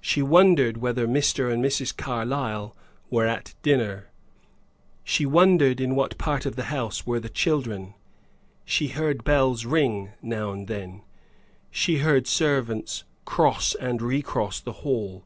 She 0.00 0.22
wondered 0.22 0.76
whether 0.76 1.04
Mr. 1.08 1.52
and 1.52 1.60
Mrs. 1.60 1.96
Carlyle 1.96 2.76
were 3.10 3.26
at 3.26 3.56
dinner 3.64 4.08
she 5.02 5.26
wondered 5.26 5.80
in 5.80 5.96
what 5.96 6.16
part 6.16 6.46
of 6.46 6.54
the 6.54 6.66
house 6.70 7.04
were 7.08 7.18
the 7.18 7.28
children. 7.28 7.94
She 8.64 8.86
heard 8.86 9.24
bells 9.24 9.66
ring 9.66 10.12
now 10.22 10.52
and 10.52 10.68
then; 10.68 11.02
she 11.72 11.98
heard 11.98 12.28
servants 12.28 13.02
cross 13.24 13.74
and 13.74 14.00
recross 14.00 14.60
the 14.60 14.72
hall. 14.86 15.24